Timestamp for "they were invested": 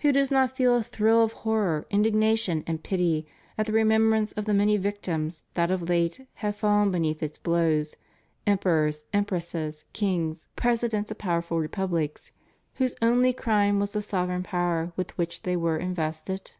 15.44-16.52